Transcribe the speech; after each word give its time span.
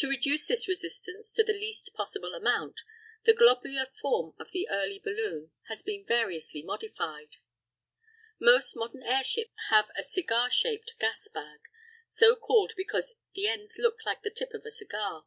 To 0.00 0.08
reduce 0.10 0.46
this 0.46 0.68
resistance 0.68 1.32
to 1.32 1.42
the 1.42 1.54
least 1.54 1.94
possible 1.94 2.34
amount, 2.34 2.82
the 3.24 3.32
globular 3.32 3.86
form 3.86 4.34
of 4.38 4.50
the 4.50 4.68
early 4.68 4.98
balloon 4.98 5.52
has 5.68 5.82
been 5.82 6.04
variously 6.04 6.62
modified. 6.62 7.36
Most 8.38 8.76
modern 8.76 9.02
airships 9.02 9.54
have 9.70 9.88
a 9.96 10.02
"cigar 10.02 10.50
shaped" 10.50 10.92
gas 11.00 11.28
bag, 11.32 11.60
so 12.10 12.36
called 12.36 12.74
because 12.76 13.14
the 13.34 13.46
ends 13.48 13.76
look 13.78 13.96
like 14.04 14.20
the 14.20 14.28
tip 14.28 14.52
of 14.52 14.66
a 14.66 14.70
cigar. 14.70 15.24